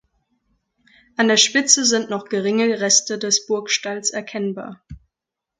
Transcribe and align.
An 1.15 1.27
der 1.27 1.37
Spitze 1.37 1.85
sind 1.85 2.09
noch 2.09 2.27
geringe 2.27 2.79
Reste 2.79 3.19
des 3.19 3.45
Burgstalls 3.45 4.09
erkennbar. 4.09 4.83